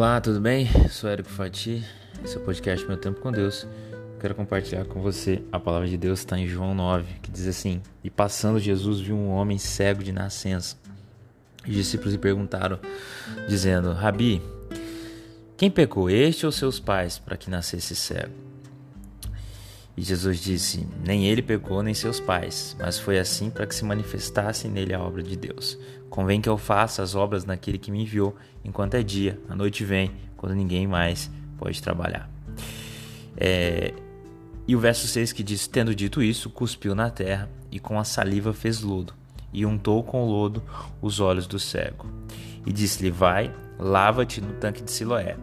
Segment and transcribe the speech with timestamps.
[0.00, 0.66] Olá, tudo bem?
[0.88, 1.84] Sou Érico Fati,
[2.24, 3.68] esse é o podcast Meu Tempo com Deus.
[4.18, 7.82] Quero compartilhar com você a palavra de Deus está em João 9, que diz assim:
[8.02, 10.74] E passando Jesus viu um homem cego de nascença.
[11.68, 12.78] Os discípulos lhe perguntaram,
[13.46, 14.40] dizendo: Rabi,
[15.58, 18.32] quem pecou, este ou seus pais, para que nascesse cego?
[20.00, 23.84] E Jesus disse: Nem ele pecou, nem seus pais, mas foi assim para que se
[23.84, 25.78] manifestasse nele a obra de Deus.
[26.08, 29.84] Convém que eu faça as obras naquele que me enviou, enquanto é dia, a noite
[29.84, 32.30] vem, quando ninguém mais pode trabalhar.
[33.36, 33.92] É...
[34.66, 38.04] E o verso 6 que diz: Tendo dito isso, cuspiu na terra e com a
[38.04, 39.12] saliva fez lodo,
[39.52, 40.62] e untou com lodo
[41.02, 42.06] os olhos do cego.
[42.64, 45.36] E disse-lhe: Vai, lava-te no tanque de Siloé.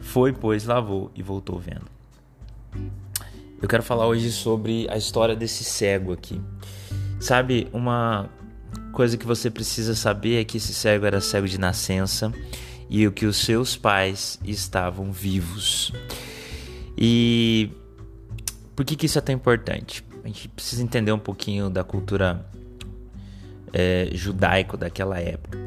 [0.00, 1.95] Foi, pois, lavou e voltou vendo.
[3.60, 6.40] Eu quero falar hoje sobre a história desse cego aqui.
[7.18, 8.28] Sabe, uma
[8.92, 12.32] coisa que você precisa saber é que esse cego era cego de nascença
[12.90, 15.90] e que os seus pais estavam vivos.
[16.98, 17.70] E
[18.74, 20.04] por que, que isso é tão importante?
[20.22, 22.44] A gente precisa entender um pouquinho da cultura
[23.72, 25.58] é, judaico daquela época.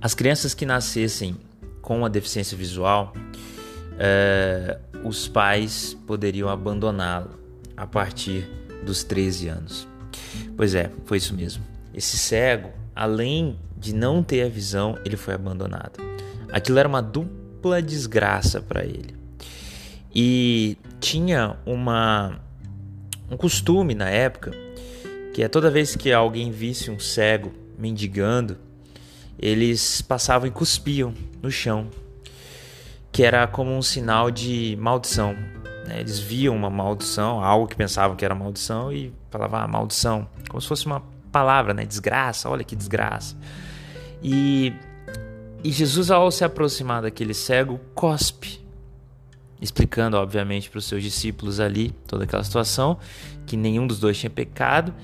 [0.00, 1.36] As crianças que nascessem
[1.82, 3.12] com a deficiência visual,
[3.98, 7.30] é, os pais poderiam abandoná-lo
[7.76, 8.48] a partir
[8.84, 9.88] dos 13 anos.
[10.56, 11.64] Pois é, foi isso mesmo.
[11.94, 15.98] Esse cego, além de não ter a visão, ele foi abandonado.
[16.50, 19.14] Aquilo era uma dupla desgraça para ele.
[20.14, 22.40] E tinha uma
[23.30, 24.52] um costume na época
[25.34, 28.56] que é toda vez que alguém visse um cego mendigando,
[29.38, 31.88] eles passavam e cuspiam no chão
[33.18, 35.32] que era como um sinal de maldição.
[35.88, 35.98] Né?
[35.98, 40.60] Eles viam uma maldição, algo que pensavam que era maldição, e falavam ah, maldição, como
[40.60, 41.02] se fosse uma
[41.32, 41.84] palavra, né?
[41.84, 43.36] desgraça, olha que desgraça.
[44.22, 44.72] E,
[45.64, 48.64] e Jesus, ao se aproximar daquele cego, cospe,
[49.60, 52.98] explicando, obviamente, para os seus discípulos ali toda aquela situação,
[53.46, 54.94] que nenhum dos dois tinha pecado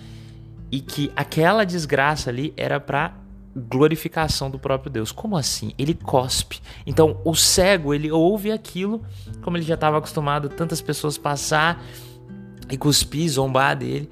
[0.71, 3.24] e que aquela desgraça ali era para
[3.55, 5.13] glorificação do próprio Deus.
[5.13, 5.73] Como assim?
[5.79, 6.61] Ele cospe.
[6.87, 9.03] Então, o cego, ele ouve aquilo,
[9.43, 11.83] como ele já estava acostumado tantas pessoas passar
[12.71, 14.11] e cuspir, zombar dele.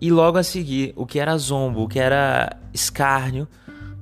[0.00, 3.48] E logo a seguir, o que era zombo, o que era escárnio,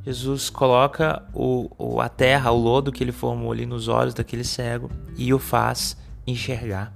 [0.04, 4.44] Jesus coloca o, o, a terra, o lodo que ele formou ali nos olhos daquele
[4.44, 5.96] cego e o faz
[6.26, 6.92] enxergar.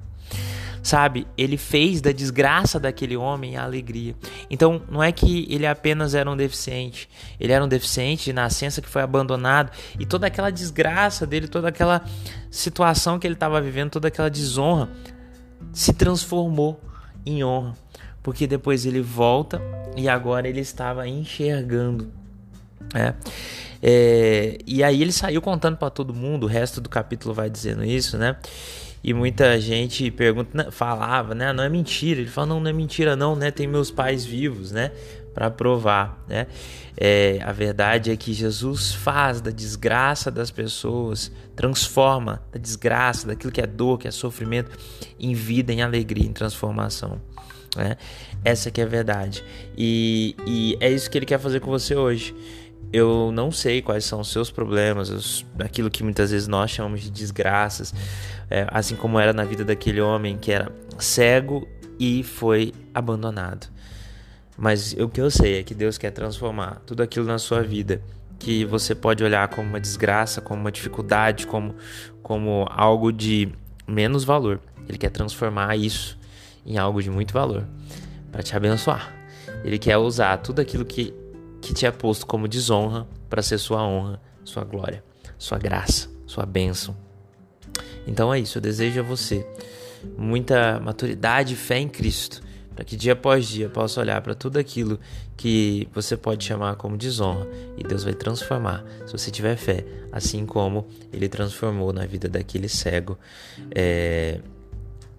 [0.83, 4.15] Sabe, ele fez da desgraça daquele homem a alegria.
[4.51, 7.09] Então, não é que ele apenas era um deficiente,
[7.39, 11.69] ele era um deficiente de nascença que foi abandonado e toda aquela desgraça dele, toda
[11.69, 12.03] aquela
[12.51, 14.89] situação que ele estava vivendo, toda aquela desonra
[15.73, 16.81] se transformou
[17.27, 17.75] em honra,
[18.23, 19.61] porque depois ele volta
[19.97, 22.11] e agora ele estava enxergando.
[22.95, 23.15] É.
[23.81, 27.85] É, e aí ele saiu contando para todo mundo, o resto do capítulo vai dizendo
[27.85, 28.37] isso, né?
[29.03, 31.53] E muita gente pergunta, falava, né?
[31.53, 32.21] Não é mentira.
[32.21, 33.51] Ele fala, não, não é mentira, não, né?
[33.51, 34.91] Tem meus pais vivos, né?
[35.35, 36.47] Para provar, né?
[36.97, 43.53] É, a verdade é que Jesus faz da desgraça das pessoas, transforma da desgraça, daquilo
[43.53, 44.77] que é dor, que é sofrimento,
[45.19, 47.21] em vida, em alegria, em transformação.
[47.77, 47.97] Né?
[48.45, 49.45] Essa que é a verdade.
[49.77, 52.35] E, e é isso que ele quer fazer com você hoje
[52.93, 57.03] eu não sei quais são os seus problemas, os, aquilo que muitas vezes nós chamamos
[57.03, 57.95] de desgraças,
[58.51, 61.69] é, assim como era na vida daquele homem que era cego
[61.99, 63.69] e foi abandonado.
[64.57, 68.03] Mas o que eu sei é que Deus quer transformar tudo aquilo na sua vida
[68.39, 71.75] que você pode olhar como uma desgraça, como uma dificuldade, como,
[72.23, 73.49] como algo de
[73.87, 74.61] menos valor.
[74.89, 76.19] Ele quer transformar isso
[76.65, 77.65] em algo de muito valor
[78.31, 79.15] para te abençoar.
[79.65, 81.13] Ele quer usar tudo aquilo que
[81.61, 85.05] que te é posto como desonra para ser sua honra, sua glória,
[85.37, 86.97] sua graça, sua bênção.
[88.07, 89.47] Então é isso, eu desejo a você
[90.17, 92.43] muita maturidade e fé em Cristo,
[92.75, 94.99] para que dia após dia possa olhar para tudo aquilo
[95.37, 97.47] que você pode chamar como desonra
[97.77, 102.69] e Deus vai transformar, se você tiver fé, assim como Ele transformou na vida daquele
[102.69, 103.19] cego
[103.75, 104.41] é,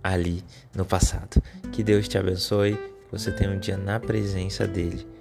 [0.03, 0.43] ali
[0.73, 1.41] no passado.
[1.71, 5.18] Que Deus te abençoe, que você tenha um dia na presença dEle